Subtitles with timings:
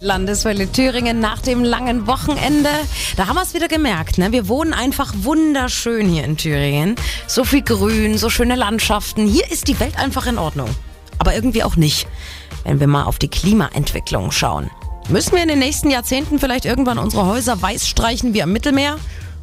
[0.00, 2.70] Landeswelle Thüringen nach dem langen Wochenende.
[3.16, 4.16] Da haben wir es wieder gemerkt.
[4.16, 4.30] Ne?
[4.30, 6.94] Wir wohnen einfach wunderschön hier in Thüringen.
[7.26, 9.26] So viel Grün, so schöne Landschaften.
[9.26, 10.68] Hier ist die Welt einfach in Ordnung.
[11.18, 12.06] Aber irgendwie auch nicht,
[12.62, 14.70] wenn wir mal auf die Klimaentwicklung schauen.
[15.08, 18.98] Müssen wir in den nächsten Jahrzehnten vielleicht irgendwann unsere Häuser weiß streichen wie am Mittelmeer?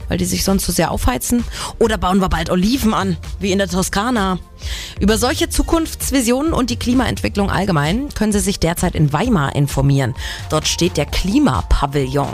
[0.08, 1.44] Weil die sich sonst so sehr aufheizen?
[1.80, 4.40] Oder bauen wir bald Oliven an, wie in der Toskana?
[5.00, 10.16] Über solche Zukunftsvisionen und die Klimaentwicklung allgemein können Sie sich derzeit in Weimar informieren.
[10.50, 12.34] Dort steht der Klimapavillon.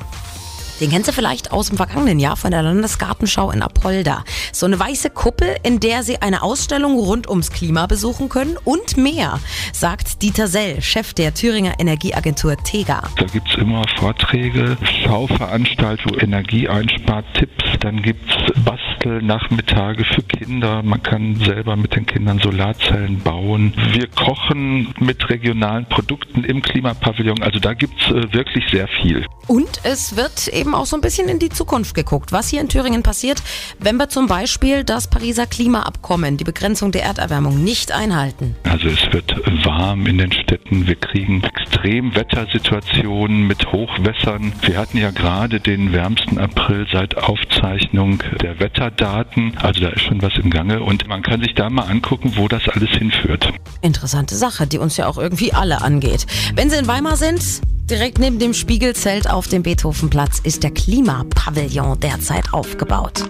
[0.81, 4.23] Den kennen Sie vielleicht aus dem vergangenen Jahr von der Landesgartenschau in Apolda.
[4.51, 8.97] So eine weiße Kuppel, in der Sie eine Ausstellung rund ums Klima besuchen können und
[8.97, 9.39] mehr,
[9.73, 13.03] sagt Dieter Sell, Chef der Thüringer Energieagentur TEGA.
[13.15, 20.81] Da gibt es immer Vorträge, Schauveranstaltungen, Energieeinspartipps, dann gibt es Bastelnachmittage für Kinder.
[20.83, 23.73] Man kann selber mit den Kindern Solarzellen bauen.
[23.91, 27.41] Wir kochen mit regionalen Produkten im Klimapavillon.
[27.41, 29.25] Also da gibt es äh, wirklich sehr viel.
[29.47, 32.31] Und es wird eben auch so ein bisschen in die Zukunft geguckt.
[32.31, 33.41] Was hier in Thüringen passiert,
[33.79, 38.55] wenn wir zum Beispiel das Pariser Klimaabkommen, die Begrenzung der Erderwärmung nicht einhalten.
[38.63, 40.87] Also es wird warm in den Städten.
[40.87, 44.53] Wir kriegen Extremwettersituationen mit Hochwässern.
[44.61, 49.57] Wir hatten ja gerade den wärmsten April seit Aufzeichnung der Wetterdaten.
[49.57, 52.47] Also da ist schon was im Gange und man kann sich da mal angucken, wo
[52.47, 53.51] das alles hinführt.
[53.81, 56.25] Interessante Sache, die uns ja auch irgendwie alle angeht.
[56.55, 57.61] Wenn Sie in Weimar sind,
[57.91, 63.19] Direkt neben dem Spiegelzelt auf dem Beethovenplatz ist der Klimapavillon derzeit aufgebaut.